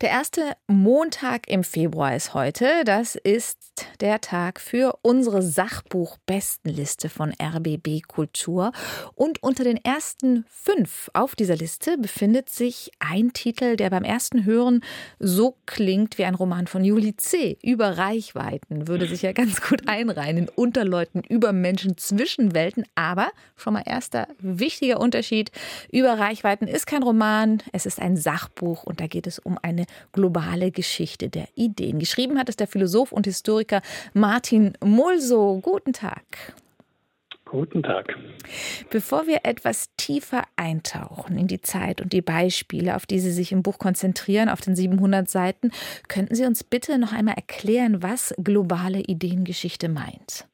Der 0.00 0.10
erste 0.10 0.56
Montag 0.66 1.48
im 1.48 1.62
Februar 1.62 2.16
ist 2.16 2.34
heute. 2.34 2.82
Das 2.84 3.14
ist 3.14 3.58
der 4.00 4.20
Tag 4.20 4.60
für 4.60 4.98
unsere 5.02 5.40
Sachbuch-Bestenliste 5.40 7.08
von 7.08 7.32
RBB 7.40 8.02
Kultur. 8.08 8.72
Und 9.14 9.40
unter 9.44 9.62
den 9.62 9.76
ersten 9.76 10.46
fünf 10.48 11.12
auf 11.14 11.36
dieser 11.36 11.54
Liste 11.54 11.96
befindet 11.96 12.50
sich 12.50 12.90
ein 12.98 13.32
Titel, 13.34 13.76
der 13.76 13.88
beim 13.90 14.02
ersten 14.02 14.44
Hören 14.44 14.80
so 15.20 15.58
klingt 15.64 16.18
wie 16.18 16.24
ein 16.24 16.34
Roman 16.34 16.66
von 16.66 16.82
Juli 16.82 17.16
C. 17.16 17.56
Über 17.62 17.96
Reichweiten. 17.96 18.88
Würde 18.88 19.06
sich 19.06 19.22
ja 19.22 19.30
ganz 19.32 19.62
gut 19.62 19.86
einreihen 19.86 20.38
in 20.38 20.48
Unterleuten 20.48 21.22
über 21.22 21.52
Menschen 21.52 21.96
zwischen 21.98 22.52
Welten. 22.52 22.84
Aber 22.96 23.30
schon 23.54 23.74
mal 23.74 23.84
erster 23.86 24.26
wichtiger 24.40 24.98
Unterschied. 24.98 25.52
Über 25.92 26.18
Reichweiten 26.18 26.66
ist 26.66 26.88
kein 26.88 27.04
Roman. 27.04 27.62
Es 27.70 27.86
ist 27.86 28.00
ein 28.00 28.16
Sachbuch 28.16 28.82
und 28.82 29.00
da 29.00 29.06
geht 29.06 29.28
es 29.28 29.38
um 29.38 29.56
eine 29.62 29.83
globale 30.12 30.70
Geschichte 30.70 31.28
der 31.28 31.48
Ideen. 31.54 31.98
Geschrieben 31.98 32.38
hat 32.38 32.48
es 32.48 32.56
der 32.56 32.66
Philosoph 32.66 33.12
und 33.12 33.26
Historiker 33.26 33.82
Martin 34.12 34.72
Mulso. 34.82 35.60
Guten 35.62 35.92
Tag. 35.92 36.54
Guten 37.44 37.82
Tag. 37.82 38.16
Bevor 38.90 39.26
wir 39.26 39.40
etwas 39.44 39.90
tiefer 39.96 40.42
eintauchen 40.56 41.38
in 41.38 41.46
die 41.46 41.60
Zeit 41.60 42.00
und 42.00 42.12
die 42.12 42.22
Beispiele, 42.22 42.96
auf 42.96 43.06
die 43.06 43.20
Sie 43.20 43.30
sich 43.30 43.52
im 43.52 43.62
Buch 43.62 43.78
konzentrieren, 43.78 44.48
auf 44.48 44.60
den 44.60 44.74
700 44.74 45.30
Seiten, 45.30 45.70
könnten 46.08 46.34
Sie 46.34 46.46
uns 46.46 46.64
bitte 46.64 46.98
noch 46.98 47.12
einmal 47.12 47.36
erklären, 47.36 48.02
was 48.02 48.34
globale 48.42 49.00
Ideengeschichte 49.00 49.88
meint? 49.88 50.48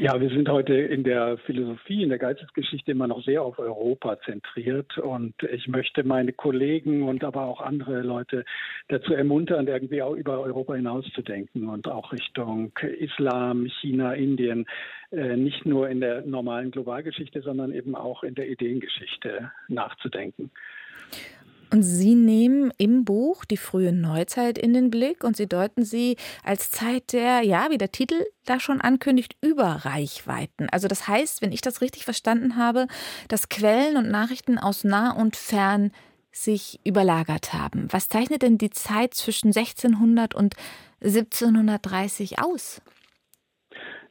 Ja, 0.00 0.18
wir 0.18 0.30
sind 0.30 0.48
heute 0.48 0.72
in 0.72 1.04
der 1.04 1.36
Philosophie, 1.44 2.02
in 2.02 2.08
der 2.08 2.16
Geistesgeschichte 2.16 2.90
immer 2.90 3.06
noch 3.06 3.22
sehr 3.22 3.42
auf 3.42 3.58
Europa 3.58 4.18
zentriert. 4.22 4.96
Und 4.96 5.34
ich 5.42 5.68
möchte 5.68 6.04
meine 6.04 6.32
Kollegen 6.32 7.02
und 7.02 7.22
aber 7.22 7.42
auch 7.42 7.60
andere 7.60 8.00
Leute 8.00 8.46
dazu 8.88 9.12
ermuntern, 9.12 9.66
irgendwie 9.66 10.00
auch 10.00 10.14
über 10.14 10.40
Europa 10.40 10.74
hinauszudenken 10.74 11.68
und 11.68 11.86
auch 11.86 12.14
Richtung 12.14 12.72
Islam, 12.98 13.66
China, 13.82 14.14
Indien, 14.14 14.64
äh, 15.12 15.36
nicht 15.36 15.66
nur 15.66 15.90
in 15.90 16.00
der 16.00 16.22
normalen 16.22 16.70
Globalgeschichte, 16.70 17.42
sondern 17.42 17.70
eben 17.70 17.94
auch 17.94 18.22
in 18.22 18.34
der 18.34 18.48
Ideengeschichte 18.48 19.52
nachzudenken. 19.68 20.50
Und 21.72 21.82
Sie 21.82 22.14
nehmen 22.14 22.72
im 22.78 23.04
Buch 23.04 23.44
die 23.44 23.56
frühe 23.56 23.92
Neuzeit 23.92 24.58
in 24.58 24.74
den 24.74 24.90
Blick 24.90 25.22
und 25.22 25.36
Sie 25.36 25.46
deuten 25.46 25.84
sie 25.84 26.16
als 26.44 26.70
Zeit 26.70 27.12
der, 27.12 27.42
ja, 27.42 27.68
wie 27.70 27.78
der 27.78 27.92
Titel 27.92 28.24
da 28.44 28.58
schon 28.58 28.80
ankündigt, 28.80 29.36
Überreichweiten. 29.40 30.68
Also 30.70 30.88
das 30.88 31.06
heißt, 31.06 31.42
wenn 31.42 31.52
ich 31.52 31.60
das 31.60 31.80
richtig 31.80 32.04
verstanden 32.04 32.56
habe, 32.56 32.86
dass 33.28 33.48
Quellen 33.48 33.96
und 33.96 34.10
Nachrichten 34.10 34.58
aus 34.58 34.84
nah 34.84 35.12
und 35.12 35.36
fern 35.36 35.92
sich 36.32 36.80
überlagert 36.84 37.52
haben. 37.52 37.88
Was 37.90 38.08
zeichnet 38.08 38.42
denn 38.42 38.58
die 38.58 38.70
Zeit 38.70 39.14
zwischen 39.14 39.48
1600 39.48 40.34
und 40.34 40.54
1730 41.02 42.40
aus? 42.40 42.82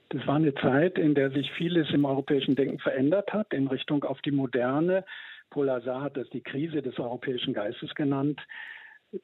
Das 0.10 0.26
war 0.26 0.36
eine 0.36 0.56
Zeit, 0.56 0.98
in 0.98 1.14
der 1.14 1.30
sich 1.32 1.52
vieles 1.52 1.90
im 1.92 2.04
europäischen 2.04 2.56
Denken 2.56 2.80
verändert 2.80 3.32
hat 3.32 3.54
in 3.54 3.68
Richtung 3.68 4.04
auf 4.04 4.22
die 4.22 4.32
Moderne. 4.32 5.06
Paul 5.50 5.66
Lazar 5.66 6.02
hat 6.02 6.18
das 6.18 6.30
die 6.30 6.42
Krise 6.42 6.82
des 6.82 6.98
europäischen 7.00 7.54
Geistes 7.54 7.94
genannt. 7.96 8.40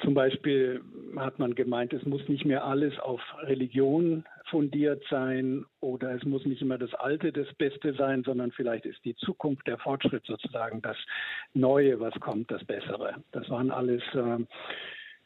Zum 0.01 0.15
Beispiel 0.15 0.81
hat 1.15 1.37
man 1.37 1.53
gemeint, 1.53 1.93
es 1.93 2.03
muss 2.05 2.27
nicht 2.27 2.43
mehr 2.43 2.65
alles 2.65 2.97
auf 2.99 3.21
Religion 3.43 4.25
fundiert 4.49 5.03
sein 5.11 5.63
oder 5.79 6.15
es 6.15 6.23
muss 6.23 6.43
nicht 6.45 6.63
immer 6.63 6.79
das 6.79 6.93
Alte 6.95 7.31
das 7.31 7.53
Beste 7.53 7.93
sein, 7.93 8.23
sondern 8.23 8.51
vielleicht 8.51 8.85
ist 8.85 9.05
die 9.05 9.15
Zukunft, 9.15 9.67
der 9.67 9.77
Fortschritt 9.77 10.25
sozusagen 10.25 10.81
das 10.81 10.97
Neue, 11.53 11.99
was 11.99 12.13
kommt, 12.19 12.49
das 12.49 12.65
Bessere. 12.65 13.23
Das 13.31 13.47
waren 13.51 13.69
alles 13.69 14.01
äh, 14.13 14.43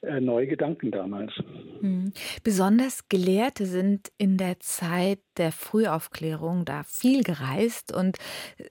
neue 0.02 0.48
Gedanken 0.48 0.92
damals. 0.92 1.34
Hm. 1.82 2.14
Besonders 2.44 3.10
Gelehrte 3.10 3.66
sind 3.66 4.12
in 4.18 4.38
der 4.38 4.60
Zeit 4.60 5.20
der 5.38 5.52
Frühaufklärung 5.52 6.66
da 6.66 6.84
viel 6.84 7.24
gereist 7.24 7.94
und 7.96 8.18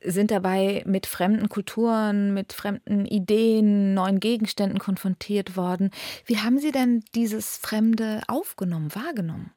sind 0.02 0.30
dabei 0.30 0.82
mit 0.86 1.06
fremden 1.06 1.48
Kulturen, 1.48 2.32
mit 2.32 2.52
fremden 2.52 3.04
Ideen, 3.04 3.94
neuen 3.94 4.20
Gegenständen 4.20 4.78
konfrontiert 4.78 5.56
worden. 5.56 5.90
Wie 6.24 6.38
haben 6.38 6.58
Sie 6.58 6.72
denn 6.72 7.02
dieses 7.14 7.58
Fremde 7.58 8.22
aufgenommen, 8.28 8.94
wahrgenommen? 8.94 9.52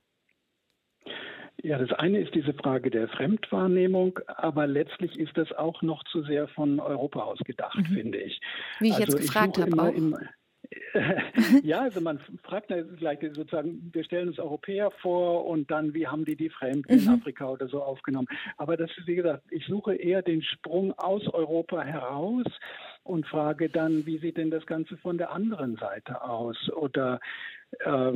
Ja, 1.64 1.78
das 1.78 1.92
eine 1.92 2.20
ist 2.20 2.34
diese 2.34 2.54
Frage 2.56 2.90
der 2.90 3.08
Fremdwahrnehmung, 3.10 4.20
aber 4.26 4.66
letztlich 4.66 5.20
ist 5.20 5.38
das 5.38 5.52
auch 5.52 5.84
noch 5.84 6.04
zu 6.06 6.24
sehr 6.24 6.48
von 6.48 6.80
Europa 6.80 7.20
aus 7.22 7.38
gedacht, 7.40 7.78
mhm. 7.78 7.86
finde 7.86 8.18
ich. 8.18 8.42
Wie 8.80 8.88
ich 8.88 8.96
also 8.96 9.18
jetzt 9.18 9.22
gefragt 9.22 9.60
habe. 9.60 9.80
Auch. 9.80 9.94
ja, 11.64 11.82
also 11.82 12.00
man 12.00 12.20
fragt 12.44 12.72
gleich 12.98 13.20
sozusagen, 13.34 13.90
wir 13.94 14.04
stellen 14.04 14.30
uns 14.30 14.40
Europäer 14.40 14.92
vor 15.02 15.46
und 15.46 15.70
dann, 15.70 15.94
wie 15.94 16.08
haben 16.08 16.26
die 16.26 16.36
die 16.36 16.50
Fremden 16.50 16.92
in 16.92 17.04
mhm. 17.04 17.10
Afrika 17.10 17.50
oder 17.50 17.68
so 17.68 17.84
aufgenommen. 17.84 18.28
Aber 18.58 18.78
das 18.78 18.90
ist, 18.98 19.08
wie 19.08 19.16
gesagt, 19.16 19.44
ich 19.52 19.66
suche 19.66 19.96
eher 19.96 20.22
den 20.22 20.42
Sprung 20.42 20.94
aus 20.98 21.28
Europa 21.28 21.82
heraus 21.82 22.46
und 23.04 23.26
frage 23.26 23.70
dann, 23.70 24.06
wie 24.06 24.20
sieht 24.20 24.38
denn 24.38 24.52
das 24.52 24.66
Ganze 24.66 24.98
von 24.98 25.18
der 25.18 25.32
anderen 25.32 25.76
Seite 25.78 26.24
aus? 26.24 26.58
Oder 26.70 27.20
äh, 27.80 28.14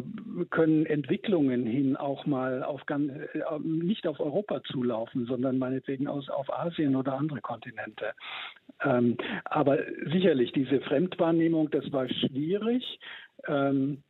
können 0.49 0.85
Entwicklungen 0.85 1.65
hin 1.65 1.95
auch 1.95 2.25
mal 2.25 2.63
auf 2.63 2.85
ganz, 2.85 3.11
äh, 3.33 3.59
nicht 3.59 4.05
auf 4.07 4.19
Europa 4.19 4.61
zulaufen, 4.63 5.25
sondern 5.25 5.57
meinetwegen 5.57 6.07
aus, 6.07 6.29
auf 6.29 6.51
Asien 6.51 6.95
oder 6.95 7.13
andere 7.13 7.41
Kontinente. 7.41 8.13
Ähm, 8.83 9.17
aber 9.45 9.79
sicherlich, 10.11 10.51
diese 10.51 10.81
Fremdwahrnehmung, 10.81 11.71
das 11.71 11.91
war 11.91 12.07
schwierig. 12.09 12.99
Ähm, 13.47 14.03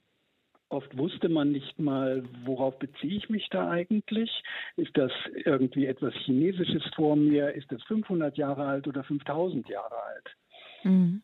Oft 0.70 0.98
wusste 0.98 1.30
man 1.30 1.52
nicht 1.52 1.78
mal, 1.78 2.24
worauf 2.44 2.80
beziehe 2.80 3.18
ich 3.18 3.30
mich 3.30 3.48
da 3.50 3.70
eigentlich? 3.70 4.32
Ist 4.78 4.98
das 4.98 5.12
irgendwie 5.46 5.86
etwas 5.86 6.14
Chinesisches 6.26 6.84
vor 6.96 7.16
mir? 7.16 7.54
Ist 7.54 7.72
das 7.72 7.84
500 7.84 8.36
Jahre 8.36 8.66
alt 8.66 8.88
oder 8.88 9.04
5000 9.04 9.70
Jahre 9.70 9.96
alt? 10.04 10.36
Mhm. 10.86 11.22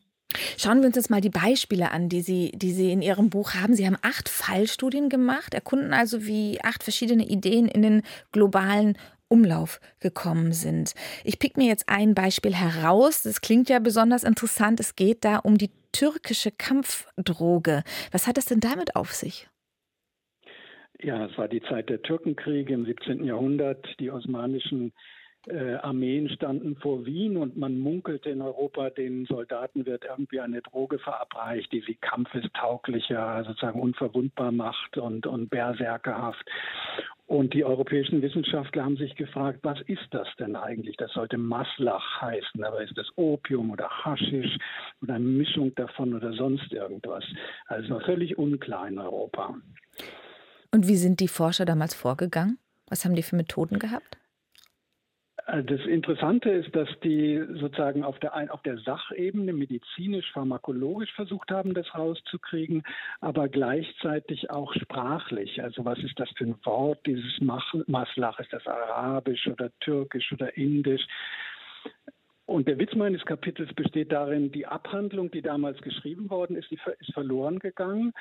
Schauen 0.56 0.80
wir 0.80 0.86
uns 0.86 0.96
jetzt 0.96 1.10
mal 1.10 1.20
die 1.20 1.30
Beispiele 1.30 1.90
an, 1.90 2.08
die 2.08 2.22
Sie, 2.22 2.52
die 2.54 2.72
Sie 2.72 2.90
in 2.90 3.02
Ihrem 3.02 3.30
Buch 3.30 3.54
haben. 3.54 3.74
Sie 3.74 3.86
haben 3.86 3.98
acht 4.02 4.28
Fallstudien 4.28 5.08
gemacht, 5.08 5.54
erkunden 5.54 5.92
also, 5.92 6.26
wie 6.26 6.58
acht 6.62 6.82
verschiedene 6.82 7.26
Ideen 7.28 7.68
in 7.68 7.82
den 7.82 8.02
globalen 8.32 8.96
Umlauf 9.28 9.80
gekommen 10.00 10.52
sind. 10.52 10.92
Ich 11.24 11.38
pick 11.38 11.56
mir 11.56 11.66
jetzt 11.66 11.88
ein 11.88 12.14
Beispiel 12.14 12.54
heraus. 12.54 13.22
Das 13.22 13.40
klingt 13.40 13.68
ja 13.68 13.78
besonders 13.78 14.24
interessant. 14.24 14.80
Es 14.80 14.94
geht 14.94 15.24
da 15.24 15.38
um 15.38 15.56
die 15.56 15.70
türkische 15.92 16.50
Kampfdroge. 16.50 17.82
Was 18.10 18.26
hat 18.26 18.36
es 18.36 18.46
denn 18.46 18.60
damit 18.60 18.96
auf 18.96 19.12
sich? 19.12 19.48
Ja, 21.00 21.26
es 21.26 21.36
war 21.36 21.48
die 21.48 21.62
Zeit 21.62 21.88
der 21.88 22.02
Türkenkriege 22.02 22.74
im 22.74 22.84
17. 22.84 23.24
Jahrhundert. 23.24 23.86
Die 23.98 24.10
osmanischen 24.10 24.92
äh, 25.48 25.74
Armeen 25.74 26.28
standen 26.28 26.76
vor 26.76 27.04
Wien 27.04 27.36
und 27.36 27.56
man 27.56 27.78
munkelte 27.78 28.30
in 28.30 28.42
Europa, 28.42 28.90
den 28.90 29.26
Soldaten 29.26 29.86
wird 29.86 30.04
irgendwie 30.04 30.40
eine 30.40 30.62
Droge 30.62 30.98
verabreicht, 30.98 31.72
die 31.72 31.82
sie 31.86 31.96
kampfestauglicher, 31.96 33.44
sozusagen 33.46 33.80
unverwundbar 33.80 34.52
macht 34.52 34.98
und, 34.98 35.26
und 35.26 35.50
berserkerhaft. 35.50 36.48
Und 37.26 37.54
die 37.54 37.64
europäischen 37.64 38.20
Wissenschaftler 38.20 38.84
haben 38.84 38.96
sich 38.96 39.14
gefragt, 39.16 39.60
was 39.62 39.80
ist 39.86 40.06
das 40.10 40.28
denn 40.38 40.54
eigentlich? 40.54 40.96
Das 40.98 41.12
sollte 41.12 41.38
Maslach 41.38 42.20
heißen, 42.20 42.62
aber 42.62 42.82
ist 42.82 42.96
das 42.96 43.08
Opium 43.16 43.70
oder 43.70 43.88
Haschisch 43.88 44.58
oder 45.00 45.14
eine 45.14 45.24
Mischung 45.24 45.74
davon 45.74 46.14
oder 46.14 46.32
sonst 46.34 46.72
irgendwas? 46.72 47.24
Also 47.66 48.00
völlig 48.00 48.36
unklar 48.36 48.86
in 48.88 48.98
Europa. 48.98 49.54
Und 50.72 50.88
wie 50.88 50.96
sind 50.96 51.20
die 51.20 51.28
Forscher 51.28 51.64
damals 51.64 51.94
vorgegangen? 51.94 52.58
Was 52.88 53.04
haben 53.04 53.14
die 53.14 53.22
für 53.22 53.36
Methoden 53.36 53.78
gehabt? 53.78 54.18
Äh, 55.46 55.64
das 55.64 55.80
Interessante 55.86 56.50
ist, 56.50 56.74
dass 56.74 56.88
die 57.02 57.42
sozusagen 57.54 58.04
auf 58.04 58.18
der, 58.20 58.52
auf 58.52 58.62
der 58.62 58.78
Sachebene 58.78 59.52
medizinisch-pharmakologisch 59.52 61.12
versucht 61.12 61.50
haben, 61.50 61.74
das 61.74 61.94
rauszukriegen, 61.94 62.82
aber 63.20 63.48
gleichzeitig 63.48 64.50
auch 64.50 64.72
sprachlich. 64.74 65.62
Also 65.62 65.84
was 65.84 65.98
ist 65.98 66.18
das 66.18 66.30
für 66.36 66.44
ein 66.44 66.56
Wort, 66.64 67.04
dieses 67.06 67.40
Maslach? 67.40 68.38
Ist 68.40 68.52
das 68.52 68.66
arabisch 68.66 69.46
oder 69.46 69.70
türkisch 69.80 70.32
oder 70.32 70.56
indisch? 70.56 71.06
Und 72.44 72.68
der 72.68 72.78
Witz 72.78 72.94
meines 72.94 73.24
Kapitels 73.24 73.72
besteht 73.72 74.12
darin, 74.12 74.52
die 74.52 74.66
Abhandlung, 74.66 75.30
die 75.30 75.42
damals 75.42 75.80
geschrieben 75.80 76.28
worden 76.28 76.56
ist, 76.56 76.70
ist 76.72 77.12
verloren 77.14 77.60
gegangen. 77.60 78.12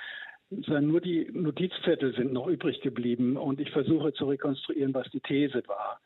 Nur 0.51 1.01
die 1.01 1.29
Notizzettel 1.31 2.13
sind 2.13 2.33
noch 2.33 2.47
übrig 2.47 2.81
geblieben 2.81 3.37
und 3.37 3.59
ich 3.59 3.71
versuche 3.71 4.13
zu 4.13 4.25
rekonstruieren, 4.25 4.93
was 4.93 5.09
die 5.09 5.21
These 5.21 5.63
war. 5.67 5.99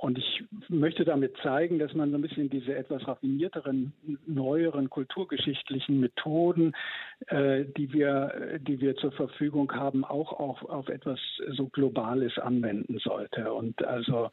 Und 0.00 0.16
ich 0.16 0.42
möchte 0.70 1.04
damit 1.04 1.36
zeigen, 1.42 1.78
dass 1.78 1.92
man 1.92 2.10
so 2.10 2.16
ein 2.16 2.22
bisschen 2.22 2.48
diese 2.48 2.74
etwas 2.74 3.06
raffinierteren, 3.06 3.92
neueren 4.26 4.88
kulturgeschichtlichen 4.88 6.00
Methoden, 6.00 6.72
äh, 7.26 7.66
die, 7.76 7.92
wir, 7.92 8.58
die 8.62 8.80
wir 8.80 8.96
zur 8.96 9.12
Verfügung 9.12 9.70
haben, 9.72 10.06
auch 10.06 10.32
auf, 10.32 10.64
auf 10.64 10.88
etwas 10.88 11.20
so 11.50 11.66
Globales 11.66 12.38
anwenden 12.38 12.98
sollte. 12.98 13.52
Und 13.52 13.84
also 13.84 14.30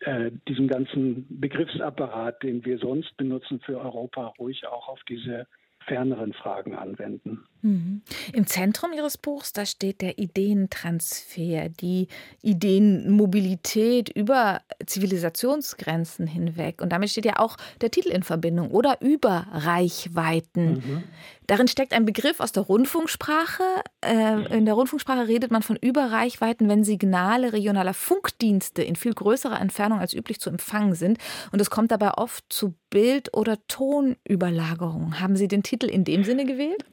äh, 0.00 0.30
diesen 0.48 0.66
ganzen 0.66 1.26
Begriffsapparat, 1.28 2.42
den 2.42 2.64
wir 2.64 2.78
sonst 2.78 3.14
benutzen 3.18 3.60
für 3.60 3.78
Europa, 3.78 4.32
ruhig 4.38 4.66
auch 4.66 4.88
auf 4.88 5.00
diese 5.10 5.46
ferneren 5.86 6.32
Fragen 6.32 6.74
anwenden. 6.74 7.44
Mhm. 7.62 8.02
Im 8.32 8.46
Zentrum 8.46 8.92
Ihres 8.92 9.18
Buchs, 9.18 9.52
da 9.52 9.66
steht 9.66 10.00
der 10.00 10.18
Ideentransfer, 10.18 11.68
die 11.68 12.08
Ideenmobilität 12.42 14.08
über 14.08 14.60
Zivilisationsgrenzen 14.84 16.26
hinweg. 16.26 16.80
Und 16.80 16.92
damit 16.92 17.10
steht 17.10 17.24
ja 17.24 17.38
auch 17.38 17.56
der 17.80 17.90
Titel 17.90 18.10
in 18.10 18.22
Verbindung 18.22 18.70
oder 18.70 19.00
über 19.00 19.46
Reichweiten. 19.52 20.74
Mhm. 20.74 21.04
Darin 21.46 21.68
steckt 21.68 21.92
ein 21.92 22.04
Begriff 22.04 22.40
aus 22.40 22.50
der 22.50 22.64
Rundfunksprache. 22.64 23.62
Äh, 24.04 24.56
in 24.56 24.64
der 24.64 24.74
Rundfunksprache 24.74 25.28
redet 25.28 25.50
man 25.52 25.62
von 25.62 25.76
Überreichweiten, 25.76 26.68
wenn 26.68 26.82
Signale 26.82 27.52
regionaler 27.52 27.94
Funkdienste 27.94 28.82
in 28.82 28.96
viel 28.96 29.14
größerer 29.14 29.60
Entfernung 29.60 30.00
als 30.00 30.12
üblich 30.12 30.40
zu 30.40 30.50
empfangen 30.50 30.94
sind. 30.94 31.18
Und 31.52 31.60
es 31.60 31.70
kommt 31.70 31.92
dabei 31.92 32.14
oft 32.14 32.44
zu 32.48 32.74
Bild- 32.90 33.32
oder 33.34 33.58
Tonüberlagerungen. 33.68 35.20
Haben 35.20 35.36
Sie 35.36 35.48
den 35.48 35.62
Titel 35.62 35.75
in 35.84 36.04
dem 36.04 36.24
Sinne 36.24 36.44
gewählt? 36.44 36.84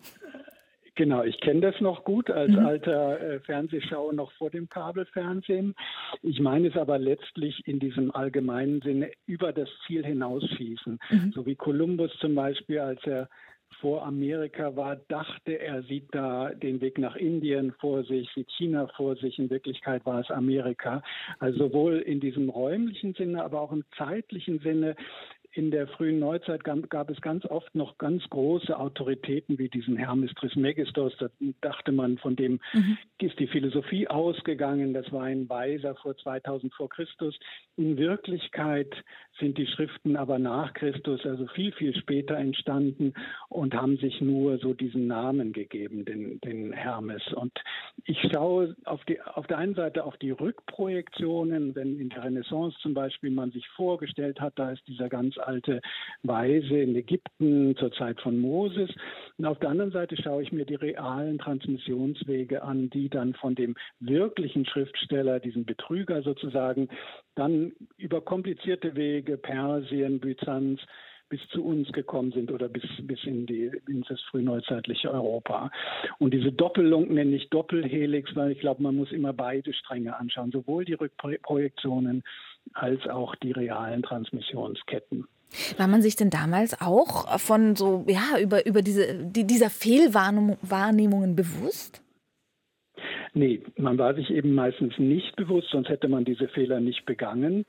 Genau, 0.95 1.23
ich 1.23 1.39
kenne 1.39 1.61
das 1.61 1.81
noch 1.81 2.03
gut 2.03 2.29
als 2.29 2.51
mhm. 2.51 2.59
alter 2.59 3.19
äh, 3.19 3.39
Fernsehschauer 3.39 4.13
noch 4.13 4.31
vor 4.33 4.51
dem 4.51 4.69
Kabelfernsehen. 4.69 5.73
Ich 6.21 6.39
meine 6.39 6.67
es 6.67 6.77
aber 6.77 6.99
letztlich 6.99 7.67
in 7.67 7.79
diesem 7.79 8.13
allgemeinen 8.13 8.79
Sinne 8.81 9.11
über 9.25 9.53
das 9.53 9.69
Ziel 9.87 10.05
hinausschießen. 10.05 10.99
Mhm. 11.09 11.31
So 11.33 11.45
wie 11.47 11.55
Kolumbus 11.55 12.11
zum 12.19 12.35
Beispiel, 12.35 12.79
als 12.79 13.03
er 13.05 13.27
vor 13.81 14.05
Amerika 14.05 14.75
war, 14.75 14.97
dachte, 15.07 15.59
er 15.59 15.81
sieht 15.83 16.07
da 16.11 16.51
den 16.53 16.79
Weg 16.79 16.99
nach 16.99 17.15
Indien 17.15 17.73
vor 17.79 18.03
sich, 18.03 18.29
sieht 18.35 18.51
China 18.51 18.87
vor 18.95 19.15
sich. 19.15 19.39
In 19.39 19.49
Wirklichkeit 19.49 20.05
war 20.05 20.19
es 20.19 20.29
Amerika. 20.29 21.01
Also 21.39 21.67
sowohl 21.67 21.97
in 21.97 22.19
diesem 22.19 22.49
räumlichen 22.49 23.15
Sinne, 23.15 23.43
aber 23.43 23.61
auch 23.61 23.71
im 23.71 23.83
zeitlichen 23.97 24.59
Sinne 24.59 24.95
in 25.55 25.69
der 25.69 25.87
frühen 25.87 26.19
Neuzeit 26.19 26.63
gab, 26.63 26.89
gab, 26.89 27.09
es 27.11 27.21
ganz 27.21 27.45
oft 27.45 27.73
noch 27.75 27.97
ganz 27.99 28.23
große 28.29 28.77
Autoritäten 28.77 29.59
wie 29.59 29.69
diesen 29.69 29.97
Hermes 29.97 30.33
Trismegistos. 30.33 31.13
Da 31.19 31.27
dachte 31.61 31.91
man, 31.91 32.17
von 32.17 32.35
dem 32.35 32.59
mhm. 32.73 32.97
ist 33.19 33.39
die 33.39 33.47
Philosophie 33.47 34.07
ausgegangen. 34.07 34.93
Das 34.93 35.11
war 35.11 35.23
ein 35.23 35.47
Weiser 35.49 35.95
vor 35.95 36.17
2000 36.17 36.73
vor 36.73 36.89
Christus. 36.89 37.37
In 37.77 37.97
Wirklichkeit 37.97 38.93
sind 39.39 39.57
die 39.57 39.67
Schriften 39.67 40.15
aber 40.15 40.39
nach 40.39 40.73
Christus, 40.73 41.25
also 41.25 41.45
viel, 41.47 41.71
viel 41.73 41.95
später 41.95 42.35
entstanden 42.35 43.13
und 43.49 43.75
haben 43.75 43.97
sich 43.97 44.21
nur 44.21 44.57
so 44.57 44.73
diesen 44.73 45.07
Namen 45.07 45.53
gegeben, 45.53 46.05
den, 46.05 46.39
den 46.41 46.71
Hermes. 46.73 47.21
Und 47.33 47.53
ich 48.05 48.19
schaue 48.31 48.75
auf, 48.85 49.03
die, 49.05 49.21
auf 49.21 49.45
der 49.47 49.59
einen 49.59 49.75
Seite 49.75 50.03
auf 50.03 50.17
die 50.17 50.31
Rückprojektionen, 50.31 51.75
wenn 51.75 51.99
in 51.99 52.09
der 52.09 52.23
Renaissance 52.23 52.77
zum 52.81 52.95
Beispiel 52.95 53.29
man 53.29 53.51
sich 53.51 53.67
vorgestellt 53.69 54.39
hat, 54.39 54.53
da 54.55 54.71
ist 54.71 54.87
dieser 54.87 55.09
ganz 55.09 55.37
alte 55.47 55.81
Weise 56.23 56.79
in 56.79 56.95
Ägypten 56.95 57.75
zur 57.77 57.91
Zeit 57.91 58.19
von 58.21 58.37
Moses. 58.39 58.89
Und 59.37 59.45
auf 59.45 59.59
der 59.59 59.69
anderen 59.69 59.91
Seite 59.91 60.15
schaue 60.21 60.43
ich 60.43 60.51
mir 60.51 60.65
die 60.65 60.75
realen 60.75 61.37
Transmissionswege 61.37 62.63
an, 62.63 62.89
die 62.89 63.09
dann 63.09 63.33
von 63.33 63.55
dem 63.55 63.75
wirklichen 63.99 64.65
Schriftsteller, 64.65 65.39
diesem 65.39 65.65
Betrüger 65.65 66.21
sozusagen, 66.21 66.89
dann 67.35 67.73
über 67.97 68.21
komplizierte 68.21 68.95
Wege, 68.95 69.37
Persien, 69.37 70.19
Byzanz, 70.19 70.81
bis 71.33 71.41
zu 71.49 71.65
uns 71.65 71.91
gekommen 71.93 72.31
sind 72.31 72.51
oder 72.51 72.69
bis, 72.69 72.83
bis 73.01 73.17
in, 73.23 73.47
die, 73.47 73.71
in 73.87 74.05
das 74.07 74.21
frühneuzeitliche 74.29 75.11
Europa. 75.11 75.71
Und 76.19 76.31
diese 76.31 76.51
Doppelung 76.51 77.11
nenne 77.11 77.35
ich 77.35 77.49
Doppelhelix, 77.49 78.35
weil 78.35 78.51
ich 78.51 78.59
glaube, 78.59 78.83
man 78.83 78.95
muss 78.95 79.11
immer 79.11 79.33
beide 79.33 79.73
Stränge 79.73 80.15
anschauen, 80.15 80.51
sowohl 80.51 80.85
die 80.85 80.93
Rückprojektionen 80.93 82.21
als 82.73 83.07
auch 83.07 83.33
die 83.37 83.51
realen 83.51 84.03
Transmissionsketten. 84.03 85.25
War 85.77 85.87
man 85.87 86.03
sich 86.03 86.15
denn 86.15 86.29
damals 86.29 86.79
auch 86.79 87.39
von 87.39 87.75
so, 87.75 88.05
ja, 88.07 88.39
über, 88.39 88.67
über 88.67 88.83
diese, 88.83 89.15
die, 89.25 89.47
dieser 89.47 89.71
Fehlwahrnehmungen 89.71 91.35
bewusst? 91.35 92.03
Nee, 93.33 93.63
man 93.75 93.97
war 93.97 94.13
sich 94.13 94.29
eben 94.29 94.53
meistens 94.53 94.99
nicht 94.99 95.35
bewusst, 95.35 95.69
sonst 95.71 95.89
hätte 95.89 96.09
man 96.09 96.25
diese 96.25 96.47
Fehler 96.49 96.79
nicht 96.79 97.07
begangen. 97.07 97.65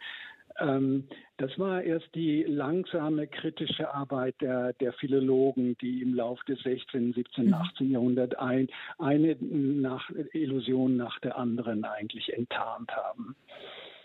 Ähm, 0.61 1.05
das 1.37 1.59
war 1.59 1.83
erst 1.83 2.07
die 2.15 2.45
langsame 2.45 3.27
kritische 3.27 3.93
Arbeit 3.93 4.37
der, 4.41 4.73
der 4.75 4.93
Philologen, 4.93 5.77
die 5.81 6.03
im 6.03 6.15
Laufe 6.15 6.45
des 6.47 6.63
16., 6.63 7.13
17., 7.13 7.53
18. 7.53 7.91
Jahrhunderts 7.91 8.35
ein, 8.37 8.69
eine 8.99 9.37
nach, 9.41 10.11
Illusion 10.33 10.97
nach 10.97 11.19
der 11.21 11.37
anderen 11.37 11.85
eigentlich 11.85 12.33
enttarnt 12.33 12.91
haben. 12.95 13.35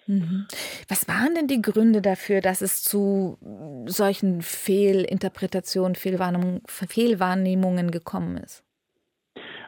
Mhm. 0.07 0.47
Was 0.87 1.07
waren 1.07 1.35
denn 1.35 1.47
die 1.47 1.61
Gründe 1.61 2.01
dafür, 2.01 2.41
dass 2.41 2.61
es 2.61 2.83
zu 2.83 3.37
solchen 3.85 4.41
Fehlinterpretationen, 4.41 5.93
Fehlwahrnehmungen, 5.93 6.61
Fehlwahrnehmungen 6.65 7.91
gekommen 7.91 8.37
ist? 8.37 8.63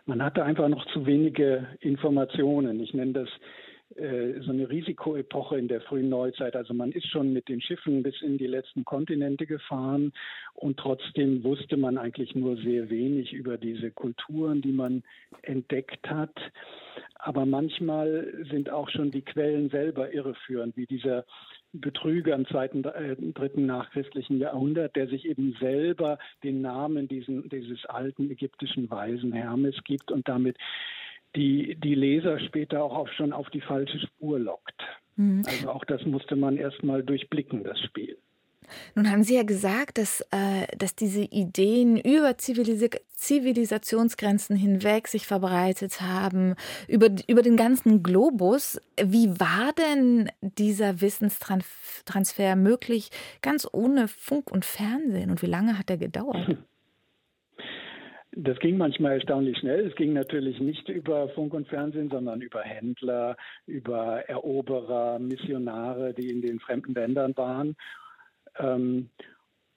Man 0.07 0.23
hatte 0.23 0.43
einfach 0.43 0.67
noch 0.67 0.83
zu 0.93 1.05
wenige 1.05 1.67
Informationen. 1.79 2.79
Ich 2.79 2.93
nenne 2.95 3.13
das 3.13 3.29
äh, 3.95 4.41
so 4.41 4.51
eine 4.51 4.69
Risikoepoche 4.69 5.57
in 5.57 5.67
der 5.67 5.81
frühen 5.81 6.09
Neuzeit. 6.09 6.55
Also 6.55 6.73
man 6.73 6.91
ist 6.91 7.07
schon 7.07 7.33
mit 7.33 7.47
den 7.49 7.61
Schiffen 7.61 8.03
bis 8.03 8.21
in 8.21 8.37
die 8.37 8.47
letzten 8.47 8.85
Kontinente 8.85 9.45
gefahren 9.45 10.13
und 10.53 10.77
trotzdem 10.77 11.43
wusste 11.43 11.77
man 11.77 11.97
eigentlich 11.97 12.35
nur 12.35 12.57
sehr 12.57 12.89
wenig 12.89 13.33
über 13.33 13.57
diese 13.57 13.91
Kulturen, 13.91 14.61
die 14.61 14.71
man 14.71 15.03
entdeckt 15.41 16.09
hat. 16.09 16.35
Aber 17.15 17.45
manchmal 17.45 18.45
sind 18.49 18.69
auch 18.69 18.89
schon 18.89 19.11
die 19.11 19.21
Quellen 19.21 19.69
selber 19.69 20.13
irreführend, 20.13 20.75
wie 20.77 20.87
dieser 20.87 21.25
Betrüger 21.73 22.35
im 22.35 22.45
zweiten, 22.47 22.83
äh, 22.83 23.15
dritten 23.15 23.65
nachchristlichen 23.65 24.39
Jahrhundert, 24.39 24.95
der 24.95 25.07
sich 25.07 25.25
eben 25.25 25.55
selber 25.59 26.17
den 26.43 26.61
Namen 26.61 27.07
diesen, 27.07 27.47
dieses 27.49 27.85
alten 27.85 28.29
ägyptischen 28.29 28.89
Weisen 28.89 29.31
Hermes 29.31 29.75
gibt 29.85 30.11
und 30.11 30.27
damit 30.27 30.57
die, 31.35 31.75
die 31.75 31.95
Leser 31.95 32.39
später 32.39 32.83
auch 32.83 32.95
auf, 32.95 33.11
schon 33.13 33.33
auf 33.33 33.49
die 33.49 33.61
falsche 33.61 33.99
Spur 33.99 34.39
lockt. 34.39 34.81
Mhm. 35.15 35.43
Also 35.45 35.69
auch 35.69 35.85
das 35.85 36.05
musste 36.05 36.35
man 36.35 36.57
erstmal 36.57 37.03
durchblicken, 37.03 37.63
das 37.63 37.79
Spiel. 37.79 38.17
Nun 38.95 39.11
haben 39.11 39.23
Sie 39.23 39.35
ja 39.35 39.43
gesagt, 39.43 39.97
dass, 39.97 40.21
äh, 40.31 40.67
dass 40.77 40.95
diese 40.95 41.23
Ideen 41.23 41.97
über 41.97 42.37
Zivilis 42.37 42.89
Zivilisationsgrenzen 43.15 44.55
hinweg 44.55 45.07
sich 45.07 45.27
verbreitet 45.27 46.01
haben, 46.01 46.55
über, 46.87 47.09
über 47.27 47.41
den 47.41 47.55
ganzen 47.55 48.01
Globus. 48.01 48.81
Wie 48.99 49.39
war 49.39 49.73
denn 49.73 50.31
dieser 50.41 51.01
Wissenstransfer 51.01 52.55
möglich, 52.55 53.09
ganz 53.41 53.67
ohne 53.71 54.07
Funk 54.07 54.49
und 54.49 54.65
Fernsehen? 54.65 55.29
Und 55.29 55.41
wie 55.41 55.47
lange 55.47 55.77
hat 55.77 55.89
er 55.89 55.97
gedauert? 55.97 56.57
Das 58.33 58.57
ging 58.59 58.77
manchmal 58.77 59.13
erstaunlich 59.13 59.57
schnell. 59.57 59.87
Es 59.87 59.95
ging 59.95 60.13
natürlich 60.13 60.59
nicht 60.61 60.87
über 60.87 61.27
Funk 61.29 61.53
und 61.53 61.67
Fernsehen, 61.67 62.09
sondern 62.09 62.41
über 62.41 62.61
Händler, 62.61 63.35
über 63.65 64.29
Eroberer, 64.29 65.19
Missionare, 65.19 66.13
die 66.13 66.29
in 66.29 66.41
den 66.41 66.59
fremden 66.59 66.93
Ländern 66.93 67.35
waren. 67.35 67.75
Ähm, 68.57 69.09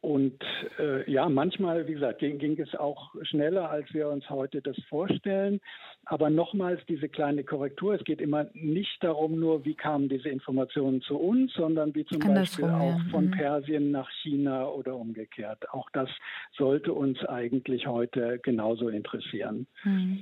und 0.05 0.39
äh, 0.79 1.11
ja, 1.11 1.31
manchmal, 1.31 1.89
wie 1.89 1.95
gesagt, 1.95 2.19
ging, 2.19 2.37
ging, 2.37 2.61
es 2.61 2.75
auch 2.75 3.15
schneller, 3.23 3.71
als 3.71 3.87
wir 3.95 4.11
uns 4.11 4.29
heute 4.29 4.61
das 4.61 4.77
vorstellen. 4.91 5.61
Aber 6.05 6.29
nochmals 6.29 6.79
diese 6.87 7.09
kleine 7.09 7.43
Korrektur. 7.43 7.95
Es 7.95 8.05
geht 8.05 8.21
immer 8.21 8.47
nicht 8.53 9.03
darum, 9.03 9.41
nur 9.41 9.65
wie 9.65 9.75
kamen 9.75 10.11
diese 10.11 10.29
Informationen 10.29 11.01
zu 11.01 11.17
uns, 11.17 11.55
sondern 11.55 11.95
wie 11.95 12.05
zum 12.05 12.21
Andersrum, 12.21 12.69
Beispiel 12.69 12.87
auch 12.87 12.99
ja. 12.99 13.11
von 13.11 13.27
mhm. 13.29 13.31
Persien 13.31 13.91
nach 13.93 14.11
China 14.23 14.69
oder 14.69 14.95
umgekehrt. 14.95 15.71
Auch 15.73 15.89
das 15.95 16.11
sollte 16.55 16.93
uns 16.93 17.25
eigentlich 17.25 17.87
heute 17.87 18.39
genauso 18.43 18.91
interessieren. 18.91 19.67
Mhm. 19.85 20.19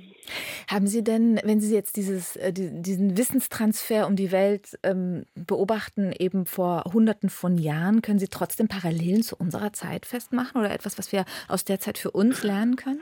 Haben 0.69 0.87
Sie 0.87 1.03
denn, 1.03 1.41
wenn 1.43 1.59
Sie 1.59 1.75
jetzt 1.75 1.97
dieses, 1.97 2.37
äh, 2.37 2.53
diesen 2.53 3.17
Wissenstransfer 3.17 4.07
um 4.07 4.15
die 4.15 4.31
Welt 4.31 4.79
ähm, 4.83 5.25
beobachten, 5.35 6.13
eben 6.17 6.45
vor 6.45 6.85
Hunderten 6.93 7.29
von 7.29 7.57
Jahren, 7.57 8.01
können 8.01 8.19
Sie 8.19 8.29
trotzdem 8.29 8.69
Parallelen 8.69 9.23
zu 9.23 9.35
unserer 9.35 9.72
Zeit 9.73 10.05
festmachen 10.05 10.59
oder 10.61 10.71
etwas, 10.71 10.97
was 10.97 11.11
wir 11.11 11.25
aus 11.47 11.65
der 11.65 11.79
Zeit 11.79 11.97
für 11.97 12.11
uns 12.11 12.43
lernen 12.43 12.75
können? 12.75 13.01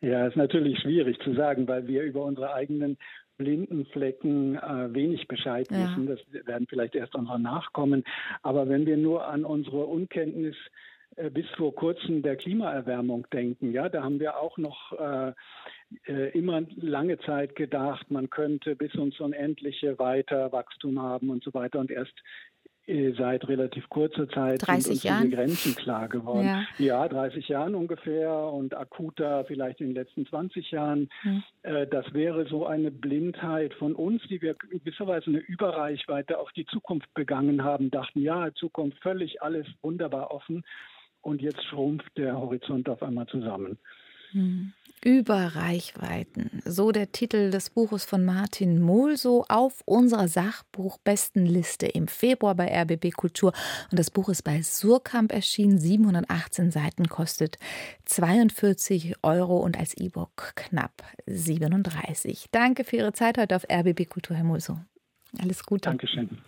Ja, 0.00 0.26
ist 0.26 0.36
natürlich 0.36 0.78
schwierig 0.80 1.18
zu 1.20 1.34
sagen, 1.34 1.66
weil 1.66 1.86
wir 1.86 2.02
über 2.02 2.24
unsere 2.24 2.52
eigenen 2.52 2.98
blinden 3.36 3.86
Flecken 3.86 4.56
äh, 4.56 4.94
wenig 4.94 5.26
Bescheid 5.28 5.66
ja. 5.70 5.78
wissen. 5.78 6.06
Das 6.06 6.46
werden 6.46 6.66
vielleicht 6.68 6.94
erst 6.94 7.14
unsere 7.14 7.40
Nachkommen. 7.40 8.04
Aber 8.42 8.68
wenn 8.68 8.86
wir 8.86 8.96
nur 8.96 9.26
an 9.26 9.44
unsere 9.44 9.86
Unkenntnis 9.86 10.56
äh, 11.16 11.30
bis 11.30 11.46
vor 11.56 11.74
kurzem 11.74 12.22
der 12.22 12.36
Klimaerwärmung 12.36 13.26
denken, 13.32 13.72
ja, 13.72 13.88
da 13.88 14.02
haben 14.02 14.20
wir 14.20 14.38
auch 14.38 14.58
noch 14.58 14.92
äh, 14.92 15.32
äh 16.06 16.38
immer 16.38 16.62
lange 16.76 17.18
Zeit 17.20 17.56
gedacht, 17.56 18.10
man 18.10 18.30
könnte 18.30 18.76
bis 18.76 18.94
ins 18.94 19.18
Unendliche 19.20 19.98
weiter 19.98 20.52
Wachstum 20.52 21.00
haben 21.00 21.30
und 21.30 21.42
so 21.42 21.54
weiter. 21.54 21.78
Und 21.80 21.90
erst 21.90 22.14
seit 22.86 23.48
relativ 23.48 23.88
kurzer 23.88 24.28
Zeit 24.28 24.66
30 24.66 24.82
sind 24.82 24.92
uns 24.92 25.02
Jahren. 25.04 25.22
diese 25.24 25.36
Grenzen 25.36 25.74
klar 25.74 26.08
geworden. 26.08 26.46
Ja. 26.46 26.64
ja. 26.78 27.08
30 27.08 27.48
Jahren 27.48 27.74
ungefähr 27.74 28.30
und 28.34 28.76
akuter 28.76 29.44
vielleicht 29.46 29.80
in 29.80 29.88
den 29.88 29.94
letzten 29.94 30.26
20 30.26 30.70
Jahren. 30.70 31.08
Mhm. 31.22 31.42
Das 31.90 32.12
wäre 32.12 32.46
so 32.46 32.66
eine 32.66 32.90
Blindheit 32.90 33.72
von 33.74 33.94
uns, 33.94 34.22
die 34.28 34.42
wir 34.42 34.54
gewisserweise 34.54 35.30
eine 35.30 35.38
Überreichweite 35.38 36.38
auf 36.38 36.52
die 36.52 36.66
Zukunft 36.66 37.12
begangen 37.14 37.64
haben, 37.64 37.90
dachten, 37.90 38.20
ja, 38.20 38.52
Zukunft 38.54 38.98
völlig 39.02 39.42
alles 39.42 39.66
wunderbar 39.82 40.30
offen. 40.30 40.62
und 41.24 41.40
jetzt 41.40 41.64
schrumpft 41.64 42.16
der 42.18 42.36
Horizont 42.38 42.88
auf 42.88 43.02
einmal 43.02 43.26
zusammen. 43.26 43.78
Hm. 44.34 44.72
Über 45.02 45.54
Reichweiten. 45.54 46.62
So 46.64 46.90
der 46.90 47.12
Titel 47.12 47.50
des 47.50 47.68
Buches 47.68 48.06
von 48.06 48.24
Martin 48.24 48.80
Molso 48.80 49.44
auf 49.50 49.82
unserer 49.84 50.28
Sachbuchbestenliste 50.28 51.86
im 51.86 52.08
Februar 52.08 52.54
bei 52.54 52.74
RBB 52.74 53.10
Kultur. 53.12 53.52
Und 53.90 53.98
das 53.98 54.10
Buch 54.10 54.30
ist 54.30 54.42
bei 54.44 54.62
Surkamp 54.62 55.30
erschienen, 55.30 55.78
718 55.78 56.70
Seiten, 56.70 57.06
kostet 57.10 57.58
42 58.06 59.16
Euro 59.22 59.58
und 59.58 59.78
als 59.78 59.94
E-Book 59.94 60.52
knapp 60.54 61.02
37. 61.26 62.46
Danke 62.50 62.84
für 62.84 62.96
Ihre 62.96 63.12
Zeit 63.12 63.36
heute 63.36 63.56
auf 63.56 63.66
RBB 63.70 64.08
Kultur, 64.08 64.36
Herr 64.36 64.44
Molso. 64.44 64.78
Alles 65.38 65.64
Gute. 65.64 65.90
Dankeschön. 65.90 66.38